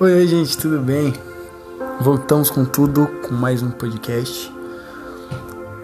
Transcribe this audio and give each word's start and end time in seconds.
Oi, 0.00 0.12
oi, 0.12 0.26
gente, 0.26 0.58
tudo 0.58 0.80
bem? 0.80 1.14
Voltamos 2.00 2.50
com 2.50 2.64
tudo, 2.64 3.06
com 3.22 3.32
mais 3.32 3.62
um 3.62 3.70
podcast. 3.70 4.52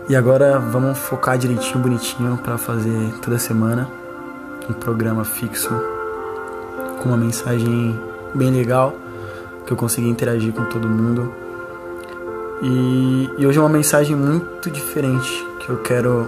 E 0.09 0.17
agora 0.17 0.59
vamos 0.59 0.99
focar 0.99 1.39
direitinho, 1.39 1.79
bonitinho, 1.79 2.37
para 2.39 2.59
fazer 2.59 3.15
toda 3.23 3.39
semana 3.39 3.89
um 4.69 4.73
programa 4.73 5.25
fixo 5.25 5.71
com 7.01 7.11
uma 7.11 7.17
mensagem 7.17 7.97
bem 8.35 8.51
legal 8.51 8.97
que 9.65 9.73
eu 9.73 9.77
consegui 9.77 10.09
interagir 10.09 10.53
com 10.53 10.65
todo 10.65 10.89
mundo. 10.89 11.33
E, 12.63 13.31
e 13.39 13.47
hoje 13.47 13.59
é 13.59 13.63
uma 13.63 13.69
mensagem 13.69 14.17
muito 14.17 14.73
diferente 14.73 15.47
que 15.61 15.71
eu 15.71 15.77
quero 15.83 16.27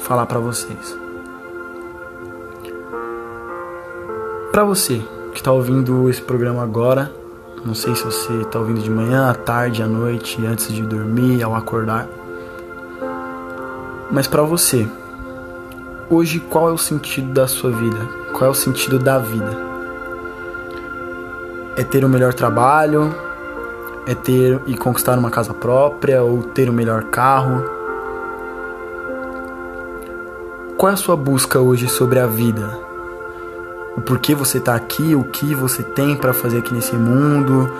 falar 0.00 0.24
para 0.24 0.38
vocês. 0.38 0.96
Para 4.50 4.64
você 4.64 5.02
está 5.44 5.52
ouvindo 5.52 6.08
esse 6.08 6.22
programa 6.22 6.62
agora, 6.62 7.12
não 7.66 7.74
sei 7.74 7.94
se 7.94 8.02
você 8.02 8.32
está 8.40 8.58
ouvindo 8.58 8.80
de 8.80 8.88
manhã, 8.88 9.28
à 9.28 9.34
tarde, 9.34 9.82
à 9.82 9.86
noite, 9.86 10.42
antes 10.46 10.72
de 10.72 10.80
dormir, 10.80 11.42
ao 11.42 11.54
acordar. 11.54 12.08
Mas 14.10 14.26
para 14.26 14.40
você, 14.40 14.88
hoje 16.08 16.40
qual 16.40 16.70
é 16.70 16.72
o 16.72 16.78
sentido 16.78 17.30
da 17.30 17.46
sua 17.46 17.70
vida? 17.70 17.98
Qual 18.32 18.46
é 18.46 18.48
o 18.48 18.54
sentido 18.54 18.98
da 18.98 19.18
vida? 19.18 19.50
É 21.76 21.84
ter 21.84 22.06
o 22.06 22.08
melhor 22.08 22.32
trabalho? 22.32 23.14
É 24.06 24.14
ter 24.14 24.58
e 24.66 24.74
conquistar 24.74 25.18
uma 25.18 25.30
casa 25.30 25.52
própria 25.52 26.22
ou 26.22 26.42
ter 26.42 26.70
o 26.70 26.72
melhor 26.72 27.04
carro? 27.04 27.62
Qual 30.78 30.88
é 30.88 30.94
a 30.94 30.96
sua 30.96 31.16
busca 31.16 31.60
hoje 31.60 31.86
sobre 31.86 32.18
a 32.18 32.26
vida? 32.26 32.93
O 33.96 34.00
porquê 34.00 34.34
você 34.34 34.58
está 34.58 34.74
aqui, 34.74 35.14
o 35.14 35.24
que 35.24 35.54
você 35.54 35.82
tem 35.82 36.16
para 36.16 36.32
fazer 36.32 36.58
aqui 36.58 36.74
nesse 36.74 36.96
mundo, 36.96 37.70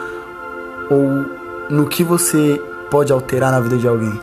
ou 0.89 1.25
no 1.69 1.87
que 1.87 2.05
você 2.05 2.63
pode 2.91 3.13
alterar 3.13 3.51
na 3.51 3.61
vida 3.61 3.77
de 3.77 3.89
alguém? 3.89 4.21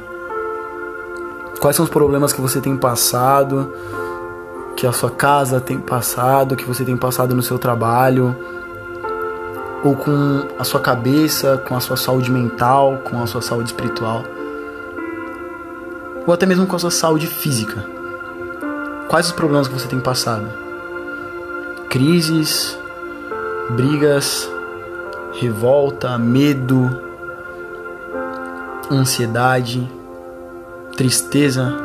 Quais 1.60 1.76
são 1.76 1.84
os 1.84 1.92
problemas 1.92 2.34
que 2.34 2.42
você 2.42 2.62
tem 2.62 2.78
passado, 2.78 3.72
que 4.76 4.88
a 4.88 4.92
sua 4.92 5.12
casa 5.12 5.60
tem 5.60 5.78
passado, 5.78 6.56
que 6.56 6.66
você 6.66 6.84
tem 6.84 6.96
passado 6.96 7.36
no 7.36 7.44
seu 7.44 7.60
trabalho, 7.60 8.36
ou 9.84 9.96
com 9.96 10.48
a 10.58 10.64
sua 10.64 10.80
cabeça, 10.80 11.62
com 11.68 11.76
a 11.76 11.80
sua 11.80 11.98
saúde 11.98 12.32
mental, 12.32 13.00
com 13.04 13.22
a 13.22 13.28
sua 13.28 13.42
saúde 13.42 13.70
espiritual, 13.70 14.24
ou 16.26 16.34
até 16.34 16.46
mesmo 16.46 16.66
com 16.66 16.76
a 16.76 16.80
sua 16.80 16.92
saúde 16.92 17.28
física. 17.28 17.86
Quais 19.08 19.26
os 19.26 19.32
problemas 19.34 19.68
que 19.68 19.74
você 19.74 19.88
tem 19.88 20.00
passado? 20.00 20.71
Crises, 21.92 22.80
brigas, 23.76 24.50
revolta, 25.34 26.18
medo, 26.18 26.90
ansiedade 28.90 29.88
tristeza. 30.96 31.76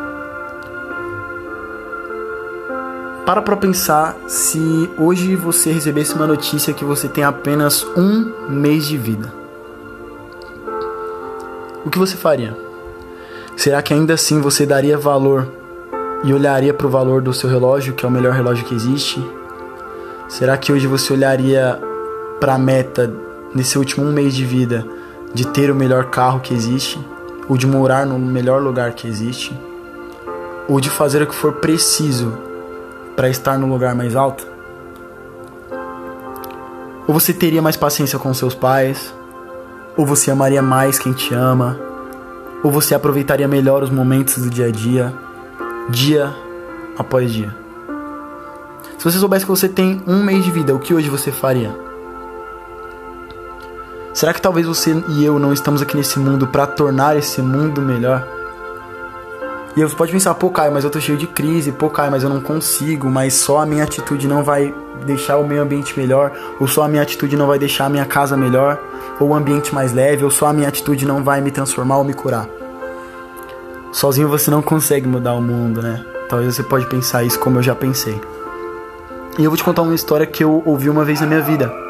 Para 3.25 3.43
para 3.43 3.57
pensar 3.57 4.17
se 4.29 4.89
hoje 4.97 5.35
você 5.35 5.73
recebesse 5.73 6.15
uma 6.15 6.27
notícia 6.27 6.73
que 6.73 6.85
você 6.85 7.09
tem 7.09 7.25
apenas 7.25 7.85
um 7.97 8.33
mês 8.49 8.87
de 8.87 8.97
vida. 8.97 9.33
O 11.85 11.91
que 11.91 11.99
você 11.99 12.17
faria? 12.17 12.57
Será 13.57 13.83
que 13.83 13.93
ainda 13.93 14.15
assim 14.15 14.41
você 14.41 14.65
daria 14.65 14.97
valor 14.97 15.49
e 16.23 16.33
olharia 16.33 16.73
para 16.73 16.87
o 16.87 16.91
valor 16.91 17.21
do 17.21 17.33
seu 17.35 17.51
relógio, 17.51 17.95
que 17.95 18.05
é 18.05 18.09
o 18.09 18.13
melhor 18.13 18.35
relógio 18.35 18.65
que 18.65 18.75
existe? 18.75 19.21
Será 20.29 20.57
que 20.57 20.73
hoje 20.73 20.87
você 20.87 21.13
olharia 21.13 21.81
para 22.41 22.55
a 22.55 22.59
meta 22.59 23.13
nesse 23.55 23.79
último 23.79 24.07
um 24.07 24.13
mês 24.13 24.35
de 24.35 24.45
vida 24.45 24.87
de 25.33 25.47
ter 25.47 25.71
o 25.71 25.75
melhor 25.75 26.07
carro 26.07 26.41
que 26.41 26.55
existe? 26.55 26.99
ou 27.49 27.57
de 27.57 27.67
morar 27.67 28.07
no 28.07 28.19
melhor 28.19 28.61
lugar 28.61 28.93
que 28.93 29.07
existe, 29.07 29.57
ou 30.69 30.81
de 30.81 30.91
fazer 30.91 31.23
o 31.23 31.27
que 31.27 31.35
for 31.35 31.55
preciso 31.55 32.37
para 33.15 33.29
estar 33.29 33.59
no 33.59 33.67
lugar 33.67 33.95
mais 33.95 34.17
alto? 34.17 34.47
Ou 37.07 37.15
você 37.15 37.33
teria 37.33 37.63
mais 37.63 37.77
paciência 37.77 38.19
com 38.19 38.35
seus 38.35 38.55
pais? 38.55 39.15
Ou 39.97 40.05
você 40.05 40.31
amaria 40.31 40.61
mais 40.61 40.99
quem 40.99 41.13
te 41.13 41.33
ama? 41.33 41.79
Ou 42.65 42.71
você 42.71 42.95
aproveitaria 42.95 43.47
melhor 43.47 43.83
os 43.83 43.91
momentos 43.91 44.43
do 44.43 44.51
dia 44.51 44.67
a 44.67 44.71
dia, 44.71 45.15
dia 45.89 46.35
após 46.99 47.33
dia? 47.33 47.66
Se 48.99 49.05
você 49.05 49.19
soubesse 49.19 49.45
que 49.45 49.51
você 49.51 49.69
tem 49.69 50.03
um 50.07 50.23
mês 50.23 50.45
de 50.45 50.51
vida, 50.51 50.75
o 50.75 50.79
que 50.79 50.95
hoje 50.95 51.09
você 51.09 51.31
faria? 51.31 51.75
Será 54.15 54.33
que 54.33 54.41
talvez 54.41 54.67
você 54.67 54.97
e 55.11 55.25
eu 55.25 55.39
não 55.39 55.53
estamos 55.53 55.83
aqui 55.83 55.95
nesse 55.97 56.19
mundo 56.19 56.47
para 56.47 56.67
tornar 56.67 57.17
esse 57.17 57.43
mundo 57.43 57.83
melhor? 57.83 58.27
E 59.77 59.83
você 59.83 59.95
pode 59.95 60.11
pensar, 60.11 60.35
pô, 60.35 60.49
Caio, 60.49 60.73
mas 60.73 60.85
eu 60.85 60.91
tô 60.91 60.99
cheio 60.99 61.19
de 61.19 61.27
crise, 61.27 61.71
pô, 61.71 61.91
Caio, 61.91 62.11
mas 62.11 62.23
eu 62.23 62.31
não 62.31 62.41
consigo, 62.41 63.11
mas 63.11 63.35
só 63.35 63.61
a 63.61 63.67
minha 63.67 63.85
atitude 63.85 64.27
não 64.27 64.43
vai 64.43 64.75
deixar 65.05 65.37
o 65.37 65.47
meio 65.47 65.61
ambiente 65.61 65.99
melhor, 65.99 66.33
ou 66.59 66.67
só 66.67 66.85
a 66.85 66.89
minha 66.89 67.03
atitude 67.03 67.37
não 67.37 67.47
vai 67.47 67.59
deixar 67.59 67.85
a 67.85 67.91
minha 67.91 68.07
casa 68.07 68.39
melhor, 68.39 68.81
ou 69.21 69.29
o 69.29 69.35
ambiente 69.35 69.75
mais 69.75 69.93
leve, 69.93 70.25
ou 70.25 70.31
só 70.31 70.47
a 70.47 70.53
minha 70.55 70.69
atitude 70.69 71.05
não 71.05 71.23
vai 71.23 71.43
me 71.43 71.51
transformar 71.51 71.99
ou 71.99 72.05
me 72.05 72.15
curar. 72.15 72.49
Sozinho 73.93 74.31
você 74.31 74.51
não 74.51 74.63
consegue 74.63 75.07
mudar 75.07 75.35
o 75.35 75.43
mundo, 75.43 75.83
né? 75.83 76.03
Talvez 76.27 76.57
você 76.57 76.63
pode 76.63 76.87
pensar 76.87 77.23
isso 77.25 77.39
como 77.39 77.59
eu 77.59 77.63
já 77.63 77.75
pensei. 77.75 78.19
E 79.39 79.45
eu 79.45 79.51
vou 79.51 79.57
te 79.57 79.65
contar 79.65 79.83
uma 79.83 79.95
história 79.95 80.27
que 80.27 80.43
eu 80.43 80.63
ouvi 80.65 80.89
uma 80.89 81.05
vez 81.05 81.21
na 81.21 81.27
minha 81.27 81.43
vida 81.43 81.87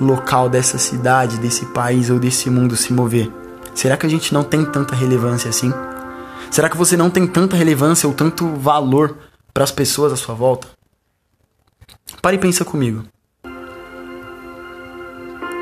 local 0.00 0.48
dessa 0.48 0.78
cidade, 0.78 1.38
desse 1.38 1.66
país 1.66 2.08
ou 2.08 2.18
desse 2.18 2.48
mundo 2.48 2.74
se 2.76 2.92
mover? 2.92 3.30
Será 3.74 3.96
que 3.96 4.06
a 4.06 4.08
gente 4.08 4.32
não 4.32 4.42
tem 4.42 4.64
tanta 4.64 4.94
relevância 4.94 5.50
assim? 5.50 5.72
Será 6.50 6.70
que 6.70 6.76
você 6.76 6.96
não 6.96 7.10
tem 7.10 7.26
tanta 7.26 7.56
relevância 7.56 8.08
ou 8.08 8.14
tanto 8.14 8.46
valor 8.54 9.16
para 9.52 9.64
as 9.64 9.70
pessoas 9.70 10.12
à 10.12 10.16
sua 10.16 10.34
volta? 10.34 10.68
Pare 12.22 12.36
e 12.36 12.40
pensa 12.40 12.64
comigo. 12.64 13.04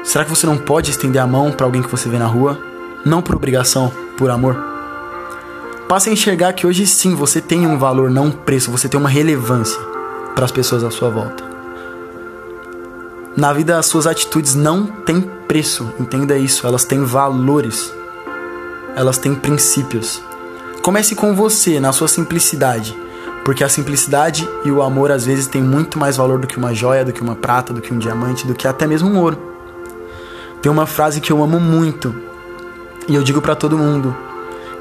Será 0.04 0.24
que 0.24 0.30
você 0.30 0.46
não 0.46 0.58
pode 0.58 0.90
estender 0.90 1.20
a 1.20 1.26
mão 1.26 1.50
para 1.50 1.64
alguém 1.66 1.82
que 1.82 1.90
você 1.90 2.08
vê 2.08 2.18
na 2.18 2.26
rua? 2.26 2.60
Não 3.04 3.22
por 3.22 3.34
obrigação, 3.34 3.90
por 4.16 4.30
amor? 4.30 4.56
Passe 5.88 6.10
a 6.10 6.12
enxergar 6.12 6.52
que 6.52 6.66
hoje 6.66 6.86
sim 6.86 7.14
você 7.14 7.40
tem 7.40 7.66
um 7.66 7.78
valor, 7.78 8.10
não 8.10 8.26
um 8.26 8.30
preço, 8.30 8.70
você 8.70 8.88
tem 8.88 8.98
uma 8.98 9.08
relevância 9.08 9.91
para 10.34 10.44
as 10.44 10.52
pessoas 10.52 10.84
à 10.84 10.90
sua 10.90 11.10
volta. 11.10 11.52
Na 13.36 13.52
vida, 13.52 13.78
as 13.78 13.86
suas 13.86 14.06
atitudes 14.06 14.54
não 14.54 14.84
têm 14.84 15.22
preço, 15.48 15.90
entenda 15.98 16.36
isso. 16.36 16.66
Elas 16.66 16.84
têm 16.84 17.02
valores, 17.02 17.92
elas 18.94 19.16
têm 19.16 19.34
princípios. 19.34 20.22
Comece 20.82 21.14
com 21.14 21.34
você, 21.34 21.80
na 21.80 21.92
sua 21.92 22.08
simplicidade, 22.08 22.94
porque 23.44 23.64
a 23.64 23.68
simplicidade 23.68 24.46
e 24.64 24.70
o 24.70 24.82
amor 24.82 25.10
às 25.10 25.24
vezes 25.24 25.46
têm 25.46 25.62
muito 25.62 25.98
mais 25.98 26.16
valor 26.16 26.38
do 26.38 26.46
que 26.46 26.58
uma 26.58 26.74
joia, 26.74 27.04
do 27.04 27.12
que 27.12 27.22
uma 27.22 27.34
prata, 27.34 27.72
do 27.72 27.80
que 27.80 27.94
um 27.94 27.98
diamante, 27.98 28.46
do 28.46 28.54
que 28.54 28.68
até 28.68 28.86
mesmo 28.86 29.08
um 29.08 29.18
ouro. 29.18 29.38
Tem 30.60 30.70
uma 30.70 30.86
frase 30.86 31.20
que 31.20 31.32
eu 31.32 31.42
amo 31.42 31.58
muito 31.58 32.14
e 33.08 33.14
eu 33.14 33.22
digo 33.22 33.40
para 33.40 33.56
todo 33.56 33.78
mundo, 33.78 34.14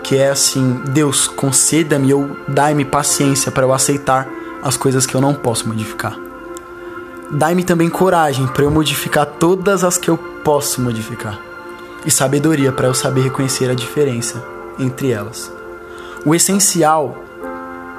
que 0.04 0.18
é 0.18 0.30
assim: 0.30 0.82
Deus, 0.90 1.28
conceda-me 1.28 2.14
ou 2.14 2.36
dai-me 2.48 2.84
paciência 2.84 3.52
para 3.52 3.64
eu 3.64 3.74
aceitar 3.74 4.28
as 4.62 4.78
coisas 4.78 5.06
que 5.06 5.16
eu 5.16 5.22
não 5.22 5.34
posso 5.34 5.68
modificar. 5.68 6.18
Dai-me 7.32 7.64
também 7.64 7.90
coragem 7.90 8.46
para 8.48 8.64
eu 8.64 8.72
modificar 8.72 9.26
todas 9.26 9.84
as 9.84 9.98
que 9.98 10.10
eu 10.10 10.18
posso 10.18 10.82
modificar. 10.82 11.40
E 12.06 12.12
sabedoria 12.12 12.72
para 12.72 12.88
eu 12.88 12.94
saber 12.94 13.22
reconhecer 13.22 13.70
a 13.70 13.74
diferença 13.74 14.44
entre 14.78 15.12
elas. 15.12 15.52
O 16.26 16.36
essencial, 16.36 17.18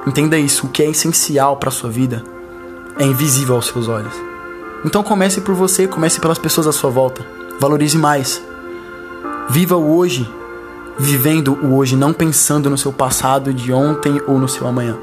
entenda 0.07 0.39
isso, 0.39 0.67
o 0.67 0.69
que 0.69 0.83
é 0.83 0.91
essencial 0.91 1.57
para 1.57 1.71
sua 1.71 1.91
vida 1.91 2.23
é 2.99 3.05
invisível 3.05 3.55
aos 3.55 3.67
seus 3.67 3.89
olhos. 3.89 4.15
Então 4.85 5.03
comece 5.03 5.41
por 5.41 5.55
você, 5.55 5.87
comece 5.87 6.21
pelas 6.21 6.39
pessoas 6.39 6.67
à 6.67 6.73
sua 6.73 6.91
volta. 6.91 7.25
Valorize 7.59 7.97
mais. 7.97 8.43
Viva 9.49 9.77
o 9.77 9.97
hoje, 9.97 10.29
vivendo 10.99 11.59
o 11.63 11.77
hoje, 11.77 11.97
não 11.97 12.13
pensando 12.13 12.69
no 12.69 12.77
seu 12.77 12.93
passado 12.93 13.53
de 13.55 13.73
ontem 13.73 14.21
ou 14.27 14.39
no 14.39 14.49
seu 14.49 14.67
amanhã. 14.67 14.97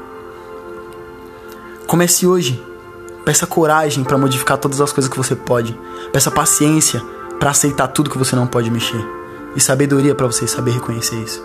Comece 1.90 2.24
hoje. 2.24 2.64
Peça 3.24 3.48
coragem 3.48 4.04
para 4.04 4.16
modificar 4.16 4.56
todas 4.56 4.80
as 4.80 4.92
coisas 4.92 5.10
que 5.10 5.18
você 5.18 5.34
pode. 5.34 5.76
Peça 6.12 6.30
paciência 6.30 7.02
para 7.40 7.50
aceitar 7.50 7.88
tudo 7.88 8.08
que 8.08 8.16
você 8.16 8.36
não 8.36 8.46
pode 8.46 8.70
mexer. 8.70 9.04
E 9.56 9.60
sabedoria 9.60 10.14
para 10.14 10.28
você 10.28 10.46
saber 10.46 10.70
reconhecer 10.70 11.16
isso. 11.16 11.44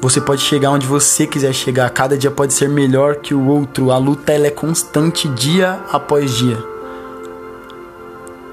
Você 0.00 0.18
pode 0.18 0.40
chegar 0.40 0.70
onde 0.70 0.86
você 0.86 1.26
quiser 1.26 1.52
chegar. 1.52 1.90
Cada 1.90 2.16
dia 2.16 2.30
pode 2.30 2.54
ser 2.54 2.70
melhor 2.70 3.16
que 3.16 3.34
o 3.34 3.46
outro. 3.46 3.90
A 3.90 3.98
luta 3.98 4.32
ela 4.32 4.46
é 4.46 4.50
constante 4.50 5.28
dia 5.28 5.84
após 5.92 6.32
dia. 6.32 6.56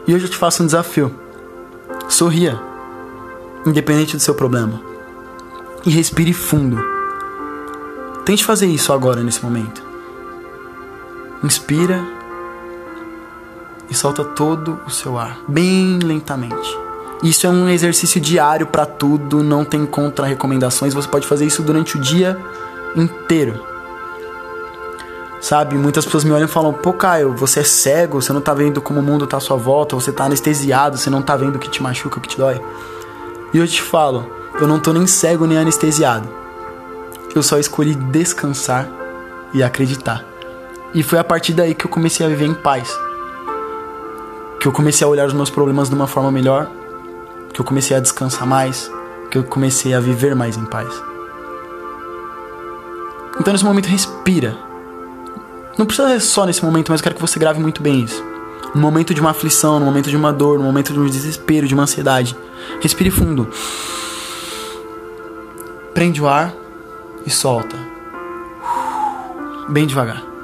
E 0.06 0.13
hoje 0.13 0.25
eu 0.25 0.30
te 0.30 0.36
faço 0.36 0.62
um 0.62 0.65
desafio. 0.65 1.09
Sorria, 2.09 2.62
independente 3.65 4.18
do 4.18 4.21
seu 4.21 4.36
problema. 4.36 4.81
E 5.86 5.89
respire 5.89 6.33
fundo. 6.33 6.77
Tente 8.25 8.44
fazer 8.44 8.68
isso 8.68 8.92
agora, 8.92 9.24
nesse 9.24 9.42
momento. 9.42 9.85
Inspira 11.45 12.03
e 13.88 13.94
solta 13.94 14.25
todo 14.25 14.80
o 14.88 14.89
seu 14.89 15.15
ar, 15.15 15.38
bem 15.47 16.00
lentamente. 16.00 16.75
Isso 17.21 17.45
é 17.45 17.50
um 17.51 17.69
exercício 17.69 18.19
diário 18.19 18.65
para 18.65 18.83
tudo, 18.83 19.44
não 19.44 19.63
tem 19.63 19.86
contra-recomendações. 19.86 20.95
Você 20.95 21.07
pode 21.07 21.27
fazer 21.27 21.45
isso 21.45 21.62
durante 21.62 21.97
o 21.97 22.01
dia 22.01 22.36
inteiro. 22.95 23.63
Sabe, 25.39 25.75
muitas 25.77 26.03
pessoas 26.03 26.24
me 26.24 26.31
olham 26.31 26.45
e 26.45 26.50
falam: 26.50 26.74
pô, 26.74 26.92
Caio, 26.94 27.36
você 27.36 27.59
é 27.59 27.63
cego, 27.63 28.19
você 28.19 28.33
não 28.33 28.42
tá 28.42 28.51
vendo 28.51 28.81
como 28.81 29.00
o 29.00 29.03
mundo 29.03 29.27
tá 29.27 29.38
à 29.38 29.39
sua 29.39 29.56
volta, 29.56 29.95
você 29.95 30.12
tá 30.12 30.24
anestesiado, 30.24 30.97
você 30.97 31.12
não 31.12 31.21
tá 31.21 31.38
vendo 31.38 31.57
o 31.57 31.59
que 31.59 31.69
te 31.69 31.83
machuca, 31.83 32.18
o 32.18 32.21
que 32.21 32.30
te 32.30 32.39
dói. 32.39 32.59
E 33.53 33.59
eu 33.59 33.68
te 33.68 33.83
falo: 33.83 34.27
eu 34.59 34.68
não 34.68 34.80
tô 34.80 34.92
nem 34.92 35.06
cego 35.06 35.45
nem 35.45 35.59
anestesiado. 35.59 36.27
Eu 37.36 37.44
só 37.44 37.59
escolhi 37.59 37.94
descansar 37.94 38.89
e 39.53 39.62
acreditar. 39.62 40.35
E 40.95 41.03
foi 41.03 41.19
a 41.19 41.24
partir 41.25 41.51
daí 41.51 41.75
que 41.75 41.86
eu 41.86 41.89
comecei 41.89 42.25
a 42.25 42.30
viver 42.30 42.45
em 42.45 42.53
paz. 42.53 42.89
Que 44.62 44.65
eu 44.65 44.71
comecei 44.71 45.06
a 45.06 45.09
olhar 45.09 45.27
os 45.27 45.33
meus 45.33 45.50
problemas 45.50 45.89
de 45.89 45.95
uma 45.95 46.07
forma 46.07 46.31
melhor. 46.31 46.71
Que 47.53 47.59
eu 47.59 47.65
comecei 47.65 47.97
a 47.97 48.00
descansar 48.00 48.47
mais. 48.47 48.89
Que 49.30 49.38
eu 49.38 49.44
comecei 49.44 49.94
a 49.94 50.00
viver 50.00 50.33
mais 50.33 50.56
em 50.56 50.63
paz. 50.63 50.88
Então 53.38 53.51
nesse 53.51 53.65
momento 53.65 53.88
respira. 53.88 54.57
Não 55.77 55.86
precisa 55.86 56.07
ser 56.07 56.21
só 56.21 56.45
nesse 56.45 56.63
momento, 56.63 56.94
mas 56.94 57.01
eu 57.01 57.03
quero 57.03 57.15
que 57.15 57.21
você 57.21 57.38
grave 57.38 57.59
muito 57.59 57.83
bem 57.83 58.01
isso. 58.01 58.24
No 58.74 58.80
momento 58.80 59.13
de 59.13 59.19
uma 59.19 59.31
aflição, 59.31 59.77
no 59.77 59.86
momento 59.86 60.09
de 60.09 60.15
uma 60.15 60.31
dor, 60.31 60.57
no 60.57 60.63
momento 60.63 60.94
de 60.94 61.00
um 61.00 61.06
desespero, 61.06 61.68
de 61.68 61.74
uma 61.74 61.83
ansiedade. 61.83 62.38
Respire 62.80 63.12
fundo. 63.12 63.50
Prende 65.94 66.21
o 66.21 66.27
ar 66.27 66.53
e 67.25 67.30
solta. 67.30 67.75
Bem 69.68 69.86
devagar. 69.86 70.35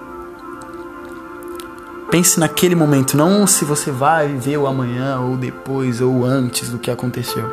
Pense 2.11 2.37
naquele 2.37 2.75
momento, 2.75 3.15
não 3.15 3.47
se 3.47 3.63
você 3.63 3.89
vai 3.89 4.27
ver 4.27 4.57
o 4.57 4.67
amanhã 4.67 5.21
ou 5.21 5.37
depois 5.37 6.01
ou 6.01 6.25
antes 6.25 6.69
do 6.69 6.77
que 6.77 6.91
aconteceu. 6.91 7.49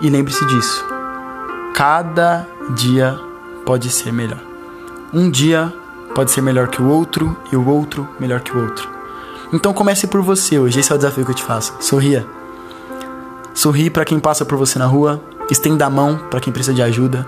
E 0.00 0.08
lembre-se 0.08 0.42
disso. 0.46 0.82
Cada 1.74 2.48
dia 2.74 3.20
pode 3.66 3.90
ser 3.90 4.14
melhor. 4.14 4.40
Um 5.12 5.30
dia 5.30 5.70
pode 6.14 6.30
ser 6.30 6.40
melhor 6.40 6.68
que 6.68 6.80
o 6.80 6.88
outro 6.88 7.36
e 7.52 7.56
o 7.56 7.68
outro 7.68 8.08
melhor 8.18 8.40
que 8.40 8.56
o 8.56 8.62
outro. 8.62 8.88
Então 9.52 9.74
comece 9.74 10.06
por 10.06 10.22
você 10.22 10.58
hoje, 10.58 10.80
esse 10.80 10.90
é 10.90 10.94
o 10.94 10.98
desafio 10.98 11.22
que 11.22 11.32
eu 11.32 11.36
te 11.36 11.44
faço. 11.44 11.74
Sorria. 11.80 12.26
Sorri 13.52 13.90
para 13.90 14.06
quem 14.06 14.18
passa 14.18 14.42
por 14.42 14.56
você 14.56 14.78
na 14.78 14.86
rua, 14.86 15.20
estenda 15.50 15.84
a 15.84 15.90
mão 15.90 16.18
para 16.30 16.40
quem 16.40 16.50
precisa 16.50 16.74
de 16.74 16.80
ajuda. 16.80 17.26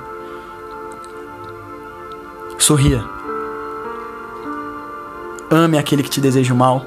Sorria. 2.58 3.17
Ame 5.50 5.78
aquele 5.78 6.02
que 6.02 6.10
te 6.10 6.20
deseja 6.20 6.52
o 6.52 6.56
mal. 6.56 6.84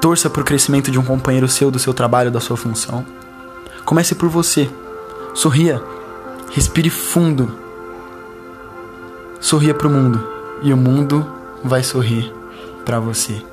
Torça 0.00 0.28
para 0.28 0.42
o 0.42 0.44
crescimento 0.44 0.90
de 0.90 0.98
um 0.98 1.04
companheiro 1.04 1.46
seu, 1.46 1.70
do 1.70 1.78
seu 1.78 1.94
trabalho, 1.94 2.30
da 2.30 2.40
sua 2.40 2.56
função. 2.56 3.06
Comece 3.84 4.14
por 4.14 4.28
você. 4.28 4.68
Sorria. 5.32 5.80
Respire 6.50 6.90
fundo. 6.90 7.56
Sorria 9.40 9.74
para 9.74 9.86
o 9.86 9.90
mundo 9.90 10.26
e 10.62 10.72
o 10.72 10.76
mundo 10.76 11.26
vai 11.62 11.82
sorrir 11.82 12.32
para 12.84 12.98
você. 12.98 13.44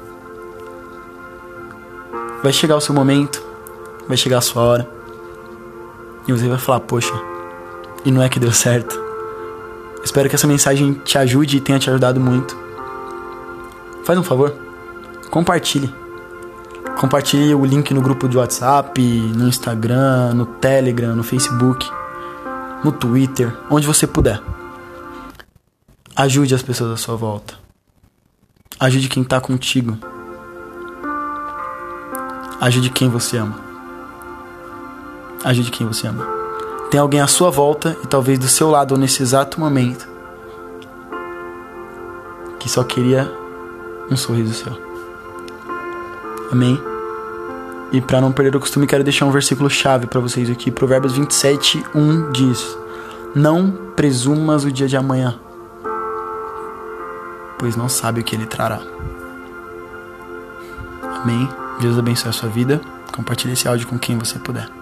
Vai 2.42 2.54
chegar 2.54 2.76
o 2.76 2.82
seu 2.82 2.96
momento, 2.96 3.44
vai 4.08 4.18
chegar 4.18 4.38
a 4.38 4.42
sua 4.42 4.64
hora. 4.64 4.90
E 6.28 6.32
você 6.32 6.48
vai 6.48 6.58
falar: 6.58 6.80
"Poxa, 6.80 7.14
e 8.06 8.12
não 8.12 8.22
é 8.22 8.30
que 8.30 8.40
deu 8.40 8.52
certo". 8.52 9.00
Espero 10.04 10.30
que 10.30 10.36
essa 10.36 10.48
mensagem 10.48 10.94
te 10.94 11.18
ajude 11.18 11.58
e 11.58 11.62
tenha 11.62 11.80
te 11.80 11.90
ajudado 11.90 12.20
muito. 12.20 12.69
Faz 14.04 14.18
um 14.18 14.24
favor, 14.24 14.54
compartilhe. 15.30 15.94
Compartilhe 17.00 17.56
o 17.56 17.66
link 17.66 17.94
no 17.94 18.02
grupo 18.02 18.28
de 18.28 18.38
WhatsApp, 18.38 19.02
no 19.02 19.48
Instagram, 19.48 20.34
no 20.34 20.46
Telegram, 20.46 21.16
no 21.16 21.24
Facebook, 21.24 21.90
no 22.84 22.92
Twitter, 22.92 23.56
onde 23.70 23.88
você 23.88 24.06
puder. 24.06 24.42
Ajude 26.16 26.54
as 26.54 26.62
pessoas 26.62 26.92
à 26.92 26.98
sua 26.98 27.16
volta. 27.16 27.54
Ajude 28.80 29.08
quem 29.08 29.24
está 29.24 29.40
contigo. 29.40 29.98
Ajude 32.60 32.90
quem 32.90 33.10
você 33.10 33.38
ama. 33.38 33.60
Ajude 35.46 35.72
quem 35.72 35.88
você 35.88 36.08
ama. 36.08 36.28
Tem 36.92 37.00
alguém 37.00 37.22
à 37.22 37.28
sua 37.28 37.50
volta 37.50 37.96
e 38.04 38.08
talvez 38.08 38.38
do 38.38 38.48
seu 38.50 38.70
lado 38.70 38.98
nesse 38.98 39.22
exato 39.22 39.60
momento 39.60 40.08
que 42.60 42.68
só 42.68 42.84
queria 42.84 43.32
um 44.10 44.18
sorriso 44.18 44.54
seu. 44.54 44.78
Amém? 46.52 46.82
E 47.92 48.02
para 48.02 48.22
não 48.22 48.32
perder 48.32 48.56
o 48.56 48.60
costume, 48.60 48.86
quero 48.86 49.04
deixar 49.04 49.26
um 49.26 49.32
versículo 49.32 49.70
chave 49.70 50.06
para 50.06 50.20
vocês 50.20 50.50
aqui. 50.50 50.70
Provérbios 50.70 51.14
27, 51.14 51.84
1 51.94 52.32
diz: 52.32 52.78
Não 53.36 53.72
presumas 53.96 54.64
o 54.64 54.72
dia 54.72 54.88
de 54.88 54.96
amanhã, 54.96 55.40
pois 57.58 57.76
não 57.76 57.90
sabe 57.90 58.22
o 58.22 58.24
que 58.24 58.36
ele 58.36 58.46
trará. 58.46 58.80
Amém? 61.22 61.50
Deus 61.82 61.98
abençoe 61.98 62.30
a 62.30 62.34
sua 62.34 62.50
vida. 62.50 62.80
Compartilhe 63.16 63.54
esse 63.54 63.68
áudio 63.68 63.88
com 63.88 63.98
quem 63.98 64.18
você 64.18 64.38
puder. 64.40 64.79